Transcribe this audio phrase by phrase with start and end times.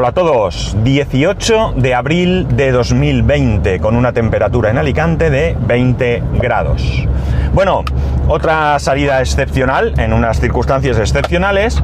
[0.00, 6.22] Hola a todos, 18 de abril de 2020 con una temperatura en Alicante de 20
[6.34, 7.04] grados.
[7.52, 7.82] Bueno,
[8.28, 11.82] otra salida excepcional en unas circunstancias excepcionales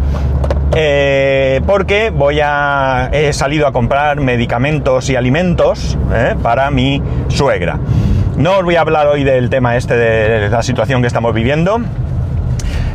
[0.76, 7.80] eh, porque voy a he salido a comprar medicamentos y alimentos eh, para mi suegra.
[8.36, 11.80] No os voy a hablar hoy del tema este de la situación que estamos viviendo.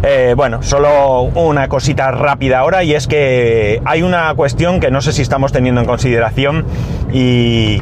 [0.03, 5.01] Eh, bueno, solo una cosita rápida ahora y es que hay una cuestión que no
[5.01, 6.65] sé si estamos teniendo en consideración
[7.11, 7.81] y,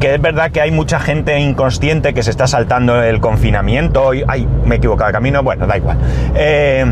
[0.00, 4.12] que es verdad que hay mucha gente inconsciente que se está saltando el confinamiento.
[4.26, 5.98] Ay, me he equivocado de camino, bueno, da igual.
[6.34, 6.86] Eh,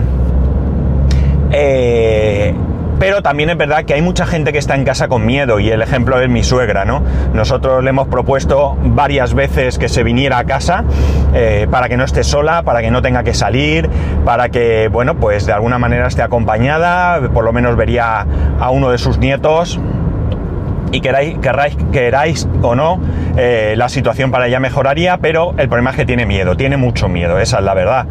[1.51, 1.98] eh,
[2.99, 5.71] pero también es verdad que hay mucha gente que está en casa con miedo y
[5.71, 7.03] el ejemplo es mi suegra, ¿no?
[7.33, 10.85] Nosotros le hemos propuesto varias veces que se viniera a casa
[11.35, 13.89] eh, para que no esté sola, para que no tenga que salir,
[14.25, 18.27] para que, bueno, pues de alguna manera esté acompañada, por lo menos vería
[18.59, 19.81] a uno de sus nietos
[20.91, 23.01] y queráis, queráis, queráis o no,
[23.37, 27.09] eh, la situación para ella mejoraría, pero el problema es que tiene miedo, tiene mucho
[27.09, 28.07] miedo, esa es la verdad.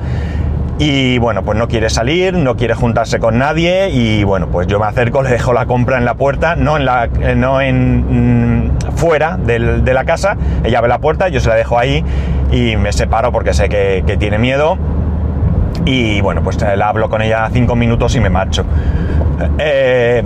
[0.80, 4.80] Y bueno, pues no quiere salir, no quiere juntarse con nadie y bueno, pues yo
[4.80, 8.66] me acerco, le dejo la compra en la puerta, no en la, eh, no en
[8.68, 12.04] mm, fuera del- de la casa, ella ve la puerta, yo se la dejo ahí
[12.52, 14.78] y me separo porque sé que, que tiene miedo
[15.86, 18.64] y bueno, pues la hablo con ella cinco minutos y me marcho.
[19.58, 20.22] Eh,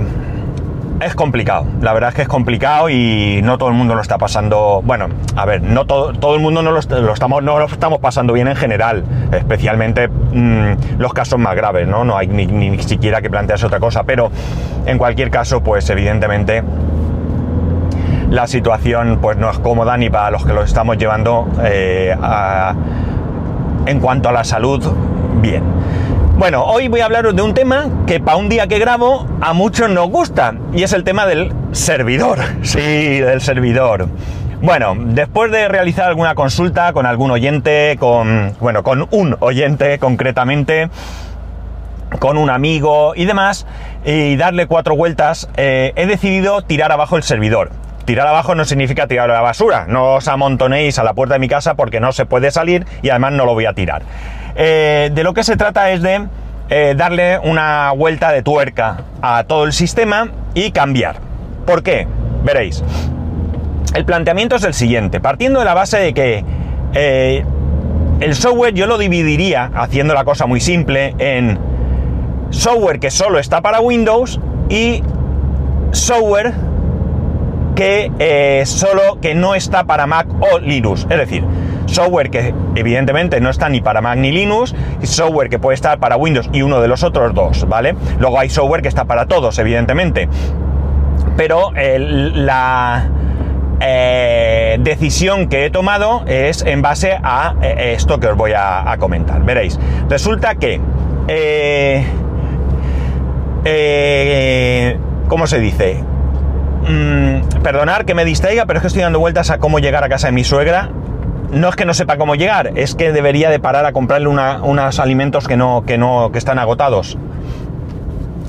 [1.02, 4.18] es complicado, la verdad es que es complicado y no todo el mundo lo está
[4.18, 4.82] pasando.
[4.84, 8.00] Bueno, a ver, no todo, todo el mundo no lo, lo estamos, no lo estamos
[8.00, 12.04] pasando bien en general, especialmente mm, los casos más graves, ¿no?
[12.04, 14.32] No hay ni, ni siquiera que plantearse otra cosa, pero
[14.86, 16.64] en cualquier caso, pues evidentemente
[18.30, 22.74] la situación pues no es cómoda ni para los que lo estamos llevando eh, a-
[23.86, 24.82] en cuanto a la salud,
[25.42, 25.64] bien.
[26.42, 29.54] Bueno, hoy voy a hablaros de un tema que para un día que grabo a
[29.54, 32.40] muchos nos gusta y es el tema del servidor.
[32.64, 34.08] Sí, del servidor.
[34.60, 40.90] Bueno, después de realizar alguna consulta con algún oyente, con, bueno, con un oyente concretamente,
[42.18, 43.68] con un amigo y demás,
[44.04, 47.70] y darle cuatro vueltas, eh, he decidido tirar abajo el servidor.
[48.06, 51.40] Tirar abajo no significa tirar a la basura, no os amontonéis a la puerta de
[51.40, 54.02] mi casa porque no se puede salir y además no lo voy a tirar.
[54.56, 56.28] Eh, de lo que se trata es de
[56.70, 61.18] eh, darle una vuelta de tuerca a todo el sistema y cambiar.
[61.66, 62.08] ¿Por qué?
[62.44, 62.84] Veréis.
[63.94, 66.46] El planteamiento es el siguiente, partiendo de la base de que
[66.94, 67.46] eh,
[68.20, 71.60] el software yo lo dividiría, haciendo la cosa muy simple, en
[72.52, 75.04] software que solo está para Windows y
[75.92, 76.54] software
[77.76, 81.08] que solo que no está para Mac o Linux.
[81.10, 81.44] Es decir,
[81.92, 86.16] software que evidentemente no está ni para Mac ni Linux, software que puede estar para
[86.18, 87.96] Windows y uno de los otros dos, ¿vale?
[88.20, 90.28] Luego hay software que está para todos, evidentemente.
[91.38, 93.10] Pero la
[93.80, 98.96] eh, decisión que he tomado es en base a eh, esto que os voy a,
[99.00, 99.44] comentar.
[99.44, 99.80] Veréis,
[100.10, 100.80] resulta que...
[101.28, 102.06] eh,
[105.28, 106.04] ¿Cómo se dice?
[106.88, 110.10] Mm, perdonar que me distraiga, pero es que estoy dando vueltas a cómo llegar a
[110.10, 110.90] casa de mi suegra.
[111.52, 115.00] No es que no sepa cómo llegar, es que debería de parar a comprarle unos
[115.00, 117.18] alimentos que no, que no, que están agotados.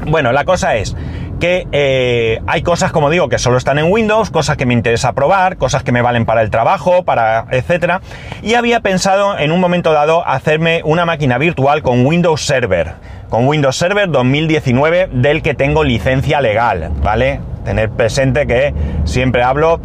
[0.06, 0.96] Bueno, la cosa es
[1.40, 5.12] que eh, hay cosas, como digo, que solo están en Windows, cosas que me interesa
[5.12, 8.00] probar, cosas que me valen para el trabajo, para etcétera.
[8.42, 12.92] Y había pensado en un momento dado hacerme una máquina virtual con Windows Server,
[13.28, 17.40] con Windows Server 2019 del que tengo licencia legal, ¿vale?
[17.64, 18.72] Tener presente que
[19.04, 19.80] siempre hablo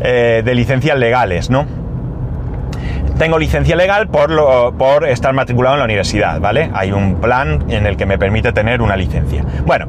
[0.00, 1.83] eh, de licencias legales, ¿no?
[3.18, 6.70] Tengo licencia legal por, estar matriculado en la universidad, ¿vale?
[6.74, 9.44] Hay un plan en el que me permite tener una licencia.
[9.64, 9.86] Bueno,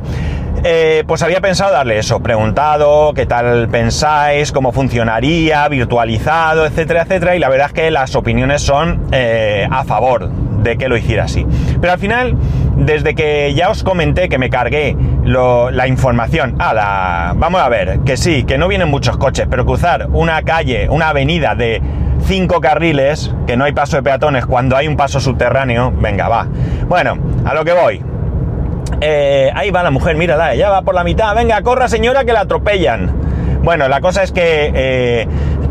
[0.64, 7.36] eh, pues había pensado darle eso, preguntado qué tal pensáis, cómo funcionaría, virtualizado, etcétera, etcétera,
[7.36, 11.24] y la verdad es que las opiniones son eh, a favor de que lo hiciera
[11.24, 11.46] así.
[11.82, 12.36] Pero al final,
[12.76, 17.34] desde que ya os comenté que me cargué la información a la...
[17.36, 21.10] Vamos a ver, que sí, que no vienen muchos coches, pero cruzar una calle, una
[21.10, 21.82] avenida de
[22.24, 26.48] cinco carriles, que no hay paso de peatones cuando hay un paso subterráneo, venga, va.
[26.88, 28.04] Bueno, a lo que voy.
[29.02, 32.34] Eh, ahí va la mujer, mírala, ella va por la mitad, venga, corra señora que
[32.34, 33.12] la atropellan.
[33.64, 35.28] Bueno, la cosa es que eh,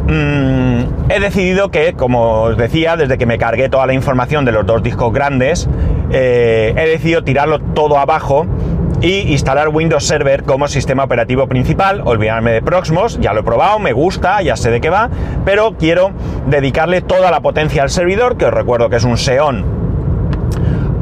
[0.07, 4.53] mm, he decidido que, como os decía, desde que me cargué toda la información de
[4.53, 5.69] los dos discos grandes,
[6.11, 8.47] eh, he decidido tirarlo todo abajo
[9.05, 13.79] y instalar Windows Server como sistema operativo principal, olvidarme de Proxmos, ya lo he probado,
[13.79, 15.11] me gusta, ya sé de qué va,
[15.45, 16.11] pero quiero
[16.47, 19.63] dedicarle toda la potencia al servidor, que os recuerdo que es un Xeon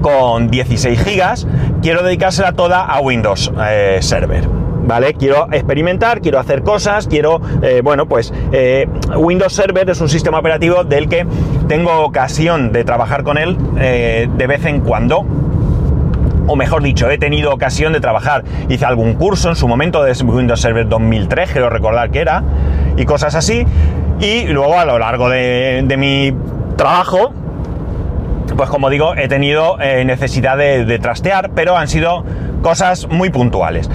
[0.03, 1.47] con 16 gigas,
[1.81, 4.49] quiero dedicársela toda a Windows eh, Server.
[4.85, 5.15] ¿vale?
[5.15, 10.41] Quiero experimentar, quiero hacer cosas, quiero, eh, bueno, pues eh, Windows Server es un sistema
[10.41, 11.25] operativo del que
[11.69, 15.25] tengo ocasión de trabajar con él de vez en cuando.
[16.47, 18.45] O mejor dicho, he tenido ocasión de trabajar.
[18.69, 22.43] Hice algún curso en su momento de Windows Server 2003, quiero recordar que era,
[22.97, 23.65] y cosas así.
[24.21, 26.33] Y luego a lo largo de, mi
[26.77, 27.33] trabajo,
[28.57, 32.25] pues como digo, he tenido necesidad de trastear, pero han sido
[32.63, 33.91] cosas muy puntuales.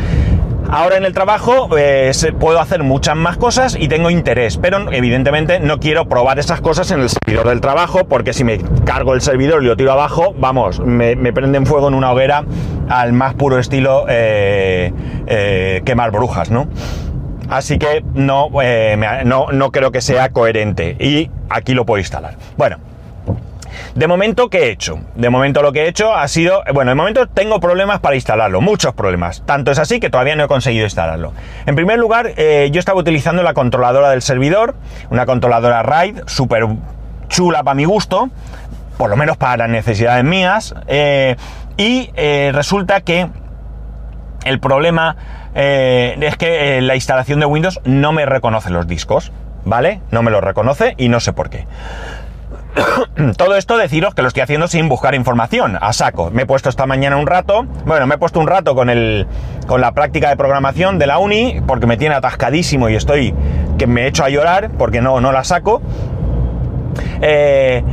[0.69, 5.59] Ahora en el trabajo eh, puedo hacer muchas más cosas y tengo interés, pero evidentemente
[5.61, 9.21] no quiero probar esas cosas en el servidor del trabajo porque si me cargo el
[9.21, 12.43] servidor y lo tiro abajo, vamos, me, prenden fuego en una hoguera
[12.89, 14.91] al más puro estilo eh,
[15.27, 16.67] eh, quemar brujas, ¿no?
[17.49, 18.49] Así que no,
[19.23, 22.35] no, no creo que sea coherente y aquí lo puedo instalar.
[22.57, 22.77] Bueno,
[23.95, 24.99] de momento, ¿qué he hecho?
[25.15, 28.61] De momento lo que he hecho ha sido, bueno, de momento tengo problemas para instalarlo,
[28.61, 29.43] muchos problemas.
[29.45, 31.33] Tanto es así que todavía no he conseguido instalarlo.
[31.65, 34.75] En primer lugar, eh, yo estaba utilizando la controladora del servidor,
[35.09, 36.67] una controladora RAID, súper
[37.27, 38.29] chula para mi gusto,
[38.97, 41.35] por lo menos para las necesidades mías, eh,
[41.77, 43.27] y eh, resulta que
[44.45, 45.15] el problema
[45.55, 49.31] es que la instalación de Windows no me reconoce los discos,
[49.65, 50.01] ¿vale?
[50.11, 51.65] No me los reconoce y no sé por qué.
[53.37, 56.31] Todo esto deciros que lo estoy haciendo sin buscar información, a saco.
[56.31, 59.27] Me he puesto esta mañana un rato, bueno, me he puesto un rato con, el,
[59.67, 63.33] con la práctica de programación de la uni, porque me tiene atascadísimo y estoy
[63.77, 65.81] que me echo a llorar porque no, no la saco.
[67.21, 67.83] Eh,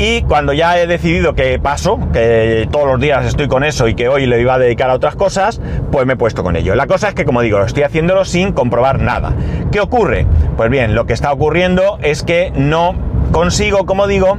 [0.00, 3.94] y cuando ya he decidido que paso, que todos los días estoy con eso y
[3.94, 5.60] que hoy le iba a dedicar a otras cosas,
[5.90, 6.76] pues me he puesto con ello.
[6.76, 9.32] La cosa es que, como digo, estoy haciéndolo sin comprobar nada.
[9.72, 10.24] ¿Qué ocurre?
[10.56, 12.94] Pues bien, lo que está ocurriendo es que no
[13.32, 14.38] consigo, como digo,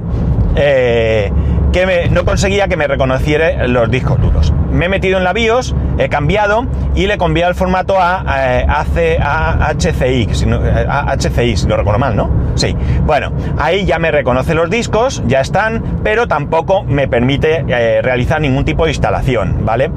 [0.56, 1.32] eh,
[1.72, 4.54] que no conseguía que me reconociera los discos duros.
[4.72, 6.66] Me he metido en la BIOS, he cambiado
[6.96, 12.16] y le cambiado el formato a, a, HCI, si no, HCI, si no recuerdo mal,
[12.16, 12.30] ¿no?
[12.56, 12.76] Sí.
[13.06, 18.42] Bueno, ahí ya me reconoce los discos, ya están, pero tampoco me permite eh, realizar
[18.42, 19.92] ningún tipo de instalación, ¿vale?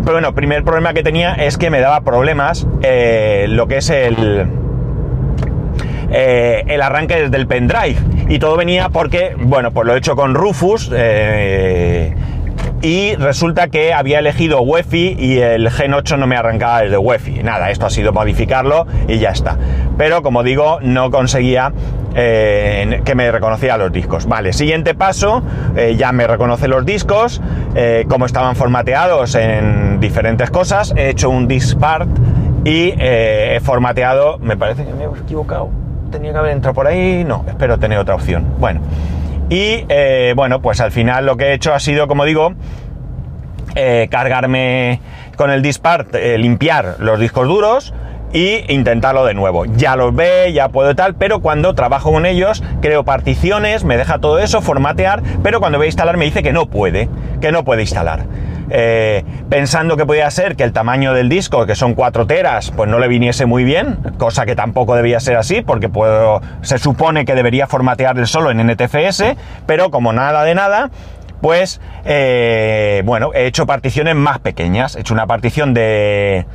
[0.00, 3.90] Pero bueno, primer problema que tenía es que me daba problemas eh, lo que es
[3.90, 4.46] el,
[6.10, 7.96] el arranque desde el pendrive
[8.30, 10.88] y todo venía porque, bueno, pues lo he hecho con Rufus.
[10.94, 12.14] Eh,
[12.80, 17.42] y resulta que había elegido UEFI y el Gen 8 no me arrancaba desde UEFI.
[17.42, 19.58] Nada, esto ha sido modificarlo y ya está.
[19.98, 21.72] Pero como digo, no conseguía
[22.14, 24.26] eh, que me reconociera los discos.
[24.26, 25.42] Vale, siguiente paso,
[25.76, 27.42] eh, ya me reconoce los discos,
[28.08, 32.08] como estaban formateados en diferentes cosas, he hecho un diskpart
[32.64, 35.70] y he formateado, me parece que me he equivocado
[36.10, 38.46] tenía que haber entrado por ahí, no, espero tener otra opción.
[38.58, 38.80] Bueno,
[39.48, 42.54] y eh, bueno, pues al final lo que he hecho ha sido, como digo,
[43.74, 45.00] eh, cargarme
[45.36, 47.94] con el dispart, eh, limpiar los discos duros
[48.32, 49.64] y intentarlo de nuevo.
[49.64, 54.18] Ya los ve, ya puedo tal, pero cuando trabajo con ellos, creo particiones, me deja
[54.18, 57.08] todo eso, formatear, pero cuando voy a instalar me dice que no puede,
[57.40, 58.26] que no puede instalar.
[58.72, 62.88] Eh, pensando que podía ser que el tamaño del disco, que son 4 teras, pues
[62.88, 67.24] no le viniese muy bien, cosa que tampoco debía ser así, porque puedo, se supone
[67.24, 69.24] que debería formatear solo en NTFS,
[69.66, 70.90] pero como nada de nada,
[71.40, 76.46] pues eh, bueno, he hecho particiones más pequeñas, he hecho una partición de...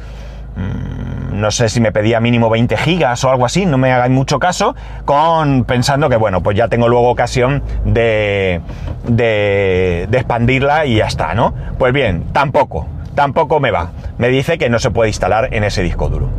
[0.56, 0.95] Mm,
[1.36, 4.40] no sé si me pedía mínimo 20 gigas o algo así, no me hagáis mucho
[4.40, 4.76] caso,
[5.06, 8.62] con pensando que bueno, pues ya tengo luego ocasión de,
[9.08, 11.54] de, expandirla y ya está, ¿no?
[11.78, 13.92] Pues bien, tampoco, tampoco me va.
[14.18, 16.30] Me dice que no se puede instalar en ese disco duro.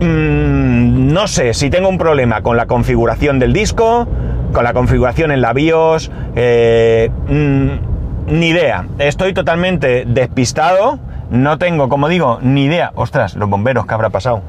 [0.00, 4.06] Mm, no sé si tengo un problema con la configuración del disco,
[4.52, 8.86] con la configuración en la BIOS, eh, mm, ni idea.
[8.98, 10.98] Estoy totalmente despistado
[11.30, 12.92] no tengo, como digo, ni idea.
[12.94, 14.42] Ostras, los bomberos, ¿qué habrá pasado?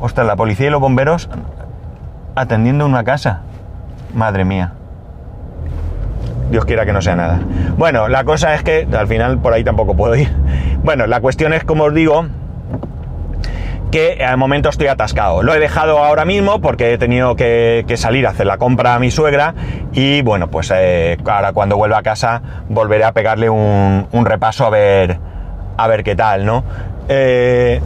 [0.00, 1.28] Ostras, la policía y los bomberos
[2.34, 3.42] atendiendo una casa.
[4.12, 4.72] Madre mía.
[6.50, 7.40] Dios quiera que no sea nada.
[7.76, 10.30] Bueno, la cosa es que al final por ahí tampoco puedo ir.
[10.82, 12.26] Bueno, la cuestión es, como os digo,
[13.90, 15.42] que al momento estoy atascado.
[15.42, 18.98] Lo he dejado ahora mismo porque he tenido que, salir a hacer la compra a
[18.98, 19.54] mi suegra
[19.92, 24.70] y bueno, pues eh, ahora cuando vuelva a casa volveré a pegarle un repaso a
[24.70, 25.18] ver
[25.76, 26.64] a ver qué tal, ¿no?
[27.08, 27.80] Eh,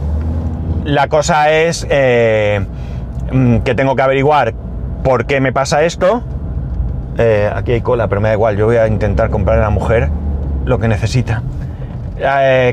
[0.85, 2.65] la cosa es eh,
[3.31, 4.53] mm, que tengo que averiguar
[5.03, 6.23] por qué me pasa esto.
[7.17, 9.69] Eh, aquí hay cola, pero me da igual, yo voy a intentar comprar a la
[9.69, 10.09] mujer
[10.65, 11.41] lo que necesita.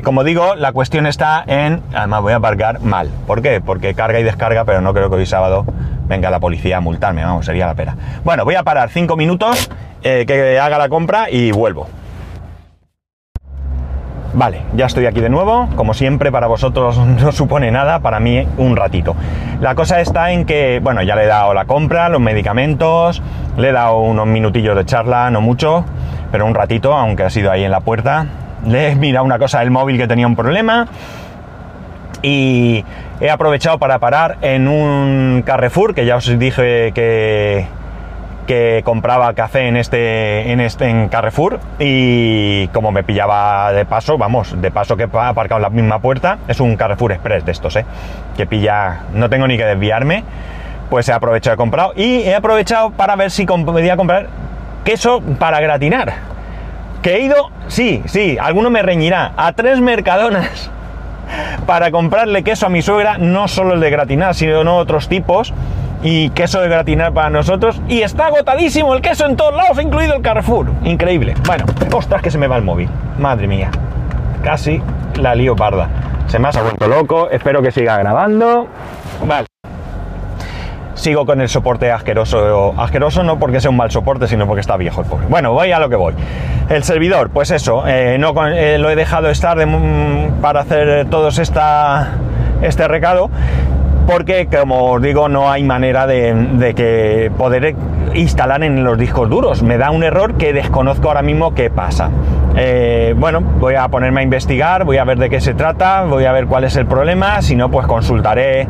[0.03, 1.81] como digo, la cuestión está en...
[1.93, 3.09] Además voy a aparcar mal.
[3.25, 3.61] ¿Por qué?
[3.61, 5.65] Porque carga y descarga, pero no creo que hoy sábado
[6.07, 7.95] venga la policía a multarme, vamos, sería la pena.
[8.23, 9.69] Bueno, voy a parar cinco minutos,
[10.01, 11.87] que haga la compra y vuelvo.
[14.37, 15.67] Vale, ya estoy aquí de nuevo.
[15.75, 19.15] Como siempre, para vosotros no supone nada, para mí un ratito.
[19.61, 23.23] La cosa está en que, bueno, ya le he dado la compra, los medicamentos,
[23.57, 25.85] le he dado unos minutillos de charla, no mucho,
[26.31, 28.27] pero un ratito, aunque ha sido ahí en la puerta.
[28.63, 30.85] Le he mirado una cosa del móvil que tenía un problema
[32.21, 32.85] y
[33.19, 37.65] he aprovechado para parar en un Carrefour, que ya os dije que,
[38.47, 44.17] que compraba café en este, en este en Carrefour y como me pillaba de paso,
[44.17, 47.51] vamos, de paso que he aparcado en la misma puerta, es un Carrefour Express de
[47.51, 47.85] estos, ¿eh?
[48.35, 50.23] que pilla, no tengo ni que desviarme,
[50.89, 54.27] pues he aprovechado de comprado y he aprovechado para ver si podía comprar
[54.83, 56.13] queso para gratinar.
[57.01, 60.71] Que he ido, sí, sí, alguno me reñirá, a tres mercadonas
[61.67, 65.53] para comprarle queso a mi suegra, no solo el de gratinar, sino otros tipos
[66.03, 67.81] y queso de gratinar para nosotros.
[67.87, 70.71] Y está agotadísimo el queso en todos lados, incluido el Carrefour.
[70.83, 71.35] Increíble.
[71.45, 72.89] Bueno, ostras que se me va el móvil.
[73.19, 73.71] Madre mía.
[74.43, 74.81] Casi
[75.15, 75.89] la lío parda.
[76.27, 77.29] Se me ha vuelto loco.
[77.29, 78.67] Espero que siga grabando.
[79.25, 79.47] Vale.
[80.93, 82.73] Sigo con el soporte asqueroso.
[82.77, 85.27] Asqueroso no porque sea un mal soporte, sino porque está viejo el pobre.
[85.27, 86.13] Bueno, voy a lo que voy.
[86.69, 89.57] El servidor, pues eso, eh, no eh, lo he dejado estar
[90.41, 92.15] para hacer todos esta,
[92.61, 93.29] este recado
[94.07, 97.75] porque como os digo no hay manera de, que poder
[98.15, 99.61] instalar en los discos duros.
[99.61, 102.09] Me da un error que desconozco ahora mismo qué pasa.
[102.55, 106.25] Eh, bueno, voy a ponerme a investigar, voy a ver de qué se trata, voy
[106.25, 108.67] a ver cuál es el problema, si no pues consultaré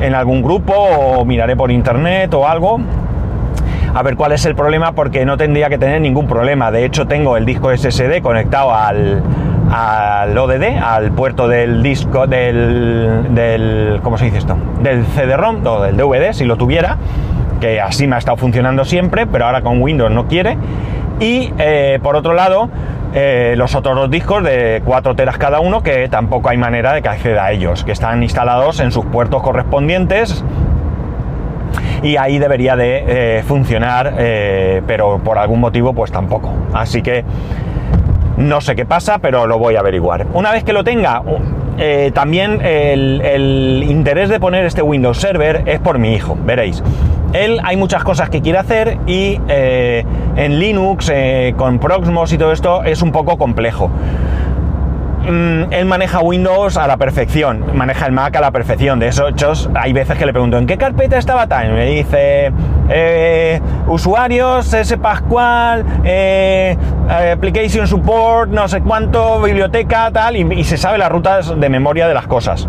[0.00, 2.80] en algún grupo o miraré por internet o algo
[3.94, 6.70] a ver cuál es el problema porque no tendría que tener ningún problema.
[6.70, 9.22] De hecho tengo el disco SSD conectado al,
[9.70, 14.56] al ODD, al puerto del disco, del, del ¿cómo se dice esto?
[14.82, 16.98] Del CD-ROM o del DVD, si lo tuviera,
[17.60, 20.56] que así me ha estado funcionando siempre, pero ahora con Windows no quiere.
[21.20, 22.68] Y eh, por otro lado,
[23.14, 27.02] eh, los otros dos discos de 4 teras cada uno, que tampoco hay manera de
[27.02, 30.44] que acceda a ellos, que están instalados en sus puertos correspondientes.
[32.02, 34.14] Y ahí debería de eh, funcionar,
[34.86, 36.52] pero por algún motivo pues tampoco.
[36.72, 37.24] Así que
[38.36, 40.26] no sé qué pasa, pero lo voy a averiguar.
[40.34, 41.22] Una vez que lo tenga,
[41.78, 46.82] eh, también el, interés de poner este Windows Server es por mi hijo, veréis.
[47.32, 50.04] Él hay muchas cosas que quiere hacer y eh,
[50.36, 53.90] en Linux, eh, con Proxmos y todo esto, es un poco complejo.
[55.28, 59.00] Mm, él maneja Windows a la perfección, maneja el Mac a la perfección.
[59.00, 61.72] De esos hay veces que le pregunto, ¿en qué carpeta estaba tal?
[61.72, 62.52] Me dice,
[62.88, 66.76] eh, usuarios, S Pascual, eh,
[67.32, 72.06] Application Support, no sé cuánto, biblioteca, tal, y, y, se sabe las rutas de memoria
[72.06, 72.68] de las cosas.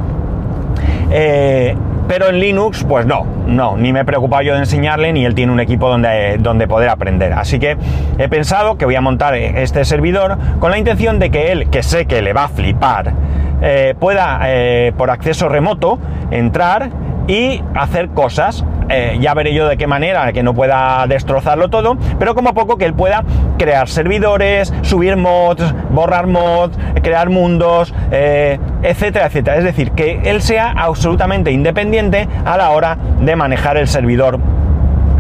[1.12, 1.76] Eh,
[2.08, 5.36] pero en Linux, pues no, no, ni me he preocupado yo de enseñarle, ni él
[5.36, 7.34] tiene un equipo donde, donde poder aprender.
[7.34, 7.78] Así que
[8.18, 11.84] he pensado que voy a montar este servidor con la intención de que él, que
[11.84, 13.14] sé que le va a flipar,
[13.62, 16.00] eh, pueda eh, por acceso remoto
[16.32, 16.90] entrar
[17.28, 18.64] y hacer cosas.
[18.90, 22.78] Eh, ya veré yo de qué manera, que no pueda destrozarlo todo, pero como poco
[22.78, 23.26] que él pueda
[23.58, 29.58] crear servidores, subir mods, borrar mods, crear mundos, eh, etcétera, etcétera.
[29.58, 34.40] Es decir, que él sea absolutamente independiente a la hora de manejar el servidor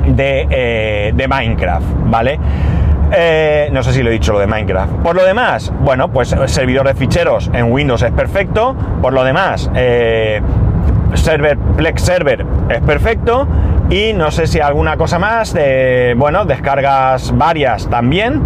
[0.07, 2.39] de, eh, de Minecraft, ¿vale?
[3.71, 4.91] no sé si lo he dicho lo de Minecraft.
[4.95, 8.75] Por lo demás, bueno, pues el servidor de ficheros en Windows es perfecto.
[9.01, 9.71] Por lo demás,
[11.15, 13.47] server, Plex Server es perfecto
[13.89, 18.41] y no sé si alguna cosa más de, bueno, descargas varias también,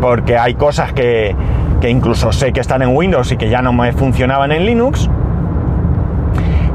[0.00, 1.34] porque hay cosas que,
[1.80, 5.08] que incluso sé que están en Windows y que ya no me funcionaban en Linux.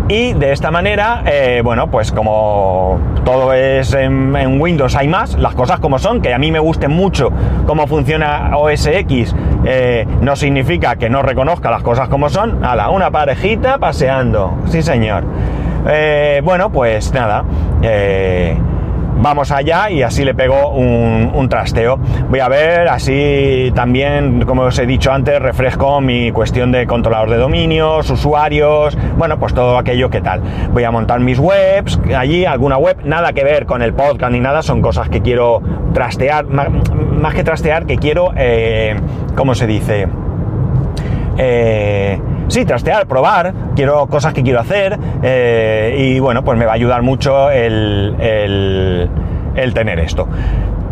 [0.09, 5.53] Y de esta manera, eh, bueno, pues como todo es en, Windows, hay más, las
[5.53, 7.29] cosas como son, que a mí me guste mucho
[7.65, 9.35] cómo funciona OS X,
[9.65, 12.61] eh, no significa que no reconozca las cosas como son.
[12.61, 15.25] la una parejita paseando, sí señor.
[15.89, 17.43] Eh, bueno, pues nada
[19.19, 21.97] vamos allá y así le pego un, trasteo.
[22.29, 27.29] Voy a ver, así también, como os he dicho antes, refresco mi cuestión de controlador
[27.29, 30.41] de dominios, usuarios, bueno, pues todo aquello que tal.
[30.73, 34.41] Voy a montar mis webs, allí alguna web, nada que ver con el podcast ni
[34.41, 35.61] nada, son cosas que quiero
[35.93, 38.95] trastear, más, que trastear, que quiero, eh,
[39.35, 40.07] ¿cómo se dice?
[41.37, 46.71] Eh, sí, trastear, probar, quiero cosas que quiero hacer eh, y bueno, pues me va
[46.71, 49.09] a ayudar mucho el,
[49.73, 50.27] tener esto.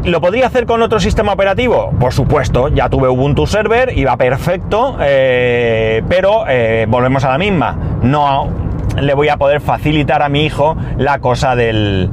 [0.03, 1.91] ¿Lo podría hacer con otro sistema operativo?
[1.99, 7.75] Por supuesto, ya tuve Ubuntu Server, iba perfecto, eh, pero eh, volvemos a la misma.
[8.03, 8.47] No
[9.01, 12.09] le voy a poder facilitar a mi hijo la cosa del,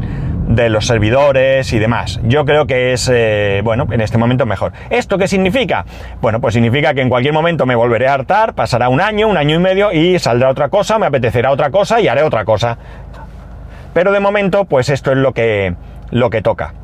[0.54, 2.20] de los servidores y demás.
[2.24, 4.72] Yo creo que es, eh, bueno, en este momento mejor.
[4.90, 5.84] ¿Esto qué significa?
[6.20, 9.36] Bueno, pues significa que en cualquier momento me volveré a hartar, pasará un año, un
[9.36, 12.78] año y medio y saldrá otra cosa, me apetecerá otra cosa y haré otra cosa.
[13.94, 15.74] Pero de momento, pues esto es lo que,
[16.10, 16.74] lo que toca.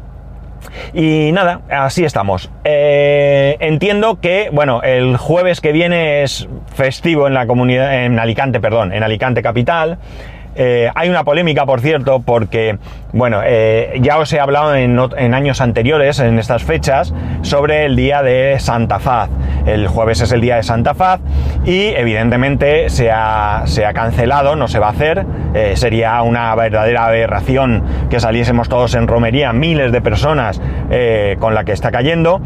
[0.93, 2.51] Y nada, así estamos.
[2.65, 8.61] Eh, entiendo que, bueno, el jueves que viene es festivo en la comunidad, en Alicante,
[8.61, 9.99] perdón, en Alicante Capital.
[10.61, 12.79] Eh, hay una polémica, por cierto, porque,
[13.13, 14.99] bueno, eh, ya os he hablado en,
[15.33, 19.31] años anteriores, en estas fechas, sobre el día de Santa Faz.
[19.67, 21.21] El jueves es el día de Santa Faz
[21.65, 25.25] y evidentemente se ha, cancelado, no se va a hacer.
[25.55, 30.61] Eh, sería una verdadera aberración que saliésemos todos en romería, miles de personas
[31.39, 32.41] con la que está cayendo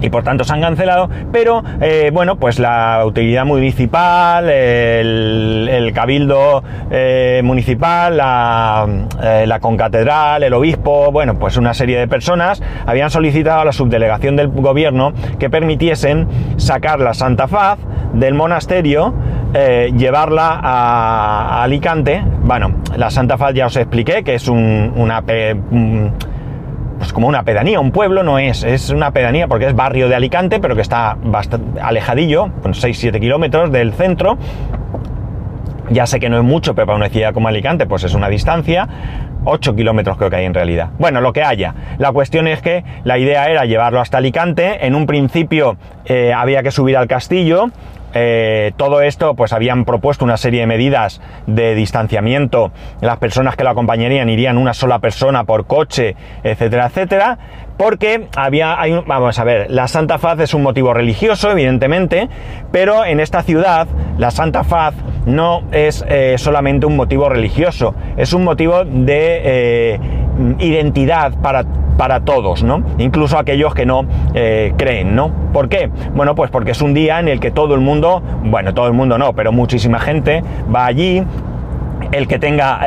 [0.00, 6.62] y por tanto se han cancelado, pero eh, bueno, pues la utilidad municipal, el, cabildo
[6.90, 8.86] eh, municipal, la,
[9.22, 13.72] eh, la, concatedral, el obispo, bueno, pues una serie de personas habían solicitado a la
[13.72, 17.78] subdelegación del gobierno que permitiesen sacar la Santa Faz
[18.12, 19.14] del monasterio,
[19.52, 22.22] llevarla a, Alicante.
[22.42, 25.22] Bueno, la Santa Faz ya os expliqué que es un, una
[27.00, 30.16] pues como una pedanía, un pueblo no es, es una pedanía porque es barrio de
[30.16, 34.36] Alicante, pero que está bastante alejadillo, con 6-7 kilómetros del centro.
[35.88, 38.28] Ya sé que no es mucho, pero para una ciudad como Alicante, pues es una
[38.28, 38.86] distancia.
[39.46, 40.90] 8 kilómetros creo que hay en realidad.
[40.98, 41.74] Bueno, lo que haya.
[41.96, 44.86] La cuestión es que la idea era llevarlo hasta Alicante.
[44.86, 47.70] En un principio eh, había que subir al castillo.
[48.14, 52.72] Eh, todo esto, pues habían propuesto una serie de medidas de distanciamiento.
[53.00, 57.38] Las personas que lo acompañarían irían una sola persona por coche, etcétera, etcétera.
[57.80, 62.28] Porque había, vamos a ver, la Santa Faz es un motivo religioso, evidentemente,
[62.70, 64.94] pero en esta ciudad la Santa Faz
[65.24, 70.00] no es eh, solamente un motivo religioso, es un motivo de eh,
[70.58, 71.64] identidad para
[71.96, 72.82] para todos, ¿no?
[72.98, 75.32] Incluso aquellos que no eh, creen, ¿no?
[75.54, 75.90] ¿Por qué?
[76.14, 78.92] Bueno, pues porque es un día en el que todo el mundo, bueno, todo el
[78.92, 80.44] mundo no, pero muchísima gente
[80.74, 81.22] va allí,
[82.12, 82.80] el que tenga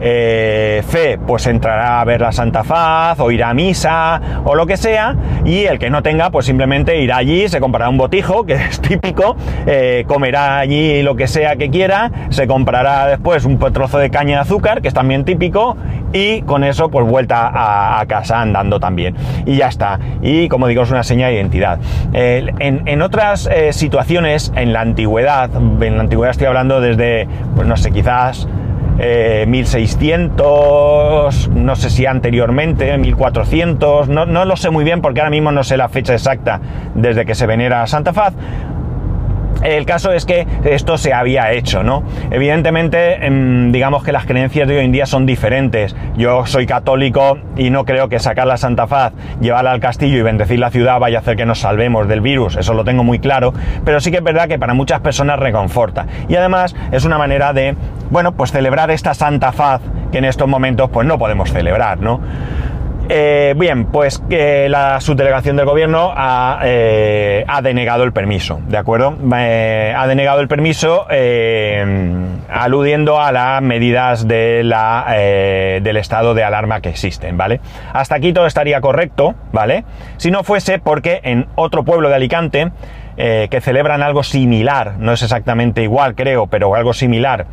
[0.00, 4.66] eh, fe, pues entrará a ver la Santa Faz o irá a misa o lo
[4.66, 8.44] que sea, y el que no tenga, pues simplemente irá allí, se comprará un botijo,
[8.44, 13.58] que es típico, eh, comerá allí lo que sea que quiera, se comprará después un
[13.58, 15.76] trozo de caña de azúcar, que es también típico,
[16.12, 17.50] y con eso, pues vuelta
[18.00, 19.16] a, casa andando también.
[19.46, 19.98] Y ya está.
[20.22, 21.78] Y como digo, es una seña de identidad.
[22.12, 27.26] en, otras eh, situaciones, en la antigüedad, en la antigüedad estoy hablando desde,
[27.56, 28.46] pues no sé, quizás
[28.96, 35.30] 1600, eh, no sé si anteriormente, 1400, no, no lo sé muy bien porque ahora
[35.30, 36.60] mismo no sé la fecha exacta
[36.94, 38.34] desde que se venera Santa Faz,
[39.64, 42.02] el caso es que esto se había hecho, ¿no?
[42.30, 45.96] Evidentemente, em, digamos que las creencias de hoy en día son diferentes.
[46.16, 50.22] Yo soy católico y no creo que sacar la Santa Faz, llevarla al castillo y
[50.22, 53.20] bendecir la ciudad vaya a hacer que nos salvemos del virus, eso lo tengo muy
[53.20, 53.54] claro,
[53.86, 56.06] pero sí que es verdad que para muchas personas reconforta.
[56.28, 57.74] Y además es una manera de,
[58.14, 59.80] bueno, pues celebrar esta Santa Faz
[60.12, 62.20] que en estos momentos pues no podemos celebrar, ¿no?
[63.08, 69.18] Eh, bien, pues la subdelegación del gobierno ha, eh, denegado el permiso, ¿de acuerdo?
[69.36, 71.08] Eh, ha denegado el permiso
[72.48, 74.72] aludiendo a las medidas del
[75.96, 77.60] estado de alarma que existen, ¿vale?
[77.92, 79.84] Hasta aquí todo estaría correcto, ¿vale?
[80.18, 82.70] Si no fuese porque en otro pueblo de Alicante,
[83.16, 87.46] que celebran algo similar, no es exactamente igual, creo, pero algo similar,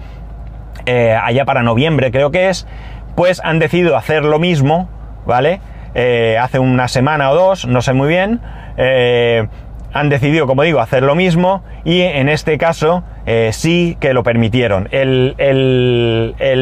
[0.85, 2.67] allá para noviembre creo que es,
[3.15, 4.89] pues han decidido hacer lo mismo,
[5.25, 5.61] ¿vale?
[5.93, 8.39] Eh, hace una semana o dos, no sé muy bien,
[8.77, 9.47] eh,
[9.93, 14.23] han decidido, como digo, hacer lo mismo y en este caso eh, sí que lo
[14.23, 14.87] permitieron.
[14.91, 15.35] El,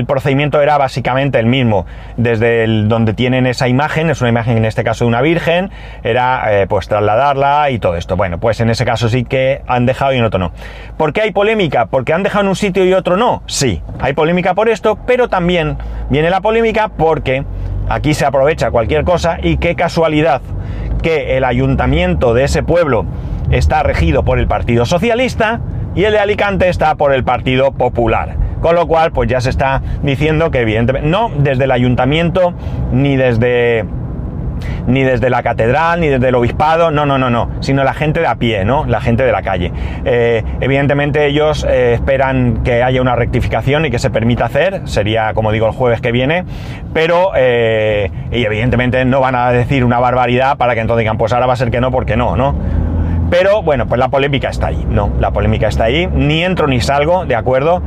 [0.07, 1.85] procedimiento era básicamente el mismo.
[2.17, 5.69] Desde donde tienen esa imagen, es una imagen en este caso de una virgen,
[6.03, 8.15] era pues trasladarla y todo esto.
[8.15, 10.51] Bueno, pues en ese caso sí que han dejado y en otro no.
[10.97, 11.85] ¿Por qué hay polémica?
[11.85, 13.43] ¿Porque han dejado en un sitio y otro no?
[13.45, 15.77] Sí, hay polémica por esto, pero también
[16.09, 17.43] viene la polémica porque
[17.89, 20.41] Aquí se aprovecha cualquier cosa y qué casualidad
[21.01, 23.03] que el ayuntamiento de ese pueblo
[23.49, 25.59] está regido por el Partido Socialista
[25.99, 28.37] y el de Alicante está por el Partido Popular.
[28.61, 32.53] Con lo cual, pues ya se está diciendo que evidentemente, no desde el ayuntamiento
[32.93, 33.83] ni desde
[34.87, 38.21] ni desde la catedral, ni desde el obispado, no, no, no, no, sino la gente
[38.21, 38.85] de a pie, ¿no?
[38.85, 39.73] La gente de la calle.
[40.05, 45.33] Eh, evidentemente ellos eh, esperan que haya una rectificación y que se permita hacer, sería
[45.33, 46.45] como digo el jueves que viene,
[46.93, 51.33] pero, eh, y evidentemente no van a decir una barbaridad para que entonces digan, pues
[51.33, 52.55] ahora va a ser que no, porque no, ¿no?
[53.29, 55.11] Pero bueno, pues la polémica está ahí, ¿no?
[55.19, 57.81] La polémica está ahí, ni entro ni salgo, ¿de acuerdo?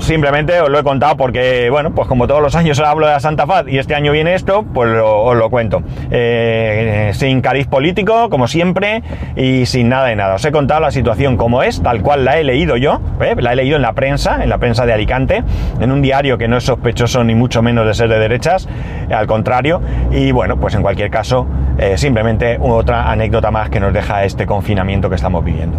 [0.00, 3.20] Simplemente os lo he contado porque, bueno, pues como todos los años hablo de la
[3.20, 5.82] Santa Faz y este año viene esto, pues os lo cuento.
[6.10, 9.02] Eh, sin cariz político, como siempre,
[9.36, 10.34] y sin nada de nada.
[10.34, 13.34] Os he contado la situación como es, tal cual la he leído yo, ¿eh?
[13.38, 15.44] la he leído en la prensa, en la prensa de Alicante,
[15.80, 18.68] en un diario que no es sospechoso ni mucho menos de ser de derechas,
[19.10, 21.46] al contrario, y bueno, pues en cualquier caso,
[21.78, 25.78] eh, simplemente otra anécdota más que nos deja este confinamiento que estamos viviendo.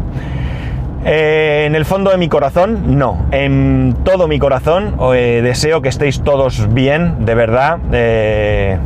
[1.04, 3.26] Eh, en el fondo de mi corazón, no.
[3.32, 7.80] En todo mi corazón eh, deseo que estéis todos bien, de verdad.
[7.92, 8.78] Eh,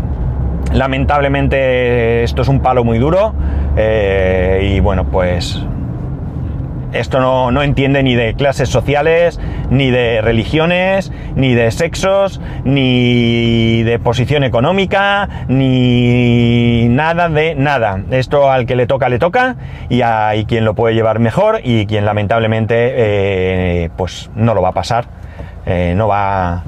[0.74, 3.34] lamentablemente esto es un palo muy duro
[4.62, 5.66] y bueno, pues
[6.94, 14.00] esto no, entiende ni de clases sociales, ni de religiones, ni de sexos, ni de
[14.00, 18.02] posición económica, ni nada de nada.
[18.12, 19.56] Esto al que le toca, le toca,
[19.90, 24.70] y hay quien lo puede llevar mejor y quien lamentablemente eh, pues no lo va
[24.70, 25.06] a pasar,
[25.66, 26.64] eh, no, va,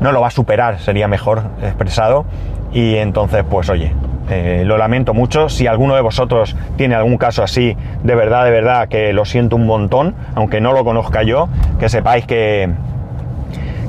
[0.00, 2.26] no lo va a superar, sería mejor expresado.
[2.72, 3.92] Y entonces, pues oye,
[4.30, 5.48] eh, lo lamento mucho.
[5.48, 9.56] Si alguno de vosotros tiene algún caso así, de verdad, de verdad, que lo siento
[9.56, 12.70] un montón, aunque no lo conozca yo, que sepáis que,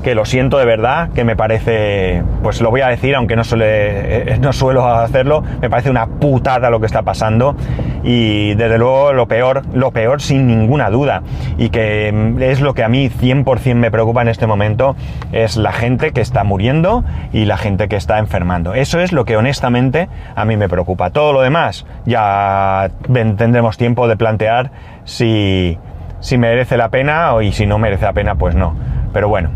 [0.01, 3.43] que lo siento de verdad, que me parece, pues lo voy a decir, aunque no,
[3.43, 7.55] suele, eh, no suelo hacerlo, me parece una putada lo que está pasando
[8.03, 11.21] y desde luego lo peor, lo peor sin ninguna duda
[11.57, 14.95] y que mm, es lo que a mí 100% me preocupa en este momento,
[15.31, 18.73] es la gente que está muriendo y la gente que está enfermando.
[18.73, 21.11] Eso es lo que honestamente a mí me preocupa.
[21.11, 24.71] Todo lo demás ya tendremos tiempo de plantear
[25.03, 25.77] si,
[26.19, 28.75] si merece la pena y si no merece la pena, pues no.
[29.13, 29.49] Pero bueno,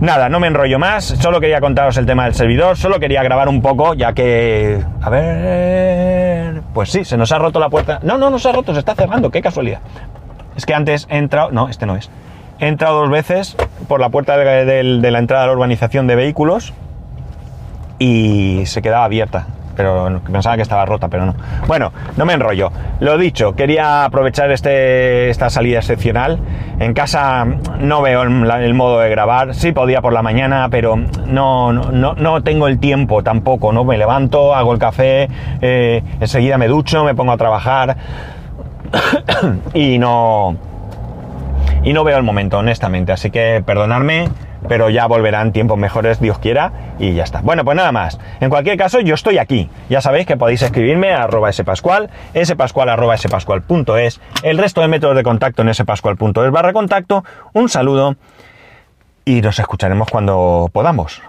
[0.00, 3.48] Nada, no me enrollo más, solo quería contaros el tema del servidor, solo quería grabar
[3.50, 4.82] un poco, ya que...
[5.02, 6.62] A ver...
[6.72, 8.00] Pues sí, se nos ha roto la puerta.
[8.02, 9.80] No, no, no se ha roto, se está cerrando, qué casualidad.
[10.56, 11.50] Es que antes he entrado...
[11.50, 12.10] No, este no es.
[12.60, 13.56] He entrado dos veces
[13.88, 16.72] por la puerta de, la entrada a la urbanización de vehículos
[17.98, 21.34] y se quedaba abierta pero pensaba que estaba rota, pero no.
[21.66, 22.70] Bueno, no me enrollo.
[23.00, 26.38] Lo dicho, quería aprovechar este, esta salida excepcional.
[26.78, 27.46] En casa
[27.78, 29.54] no veo el, modo de grabar.
[29.54, 33.72] Sí podía por la mañana, pero no, no, no tengo el tiempo tampoco.
[33.72, 35.28] No me levanto, hago el café,
[35.60, 37.96] eh, enseguida me ducho, me pongo a trabajar
[39.74, 40.56] y no
[41.82, 43.12] y no veo el momento, honestamente.
[43.12, 44.28] Así que perdonadme
[44.68, 47.40] pero ya volverán tiempos mejores, Dios quiera, y ya está.
[47.40, 48.18] Bueno, pues nada más.
[48.40, 49.68] En cualquier caso, yo estoy aquí.
[49.88, 52.10] Ya sabéis que podéis escribirme a arroba spascual,
[52.44, 57.24] spascual arroba spascual.es, el resto de métodos de contacto en spascual.es barra contacto.
[57.52, 58.16] Un saludo
[59.24, 61.22] y nos escucharemos cuando podamos.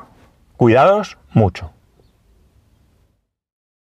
[0.57, 1.71] Cuidados mucho.